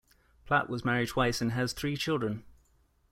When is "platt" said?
0.47-0.67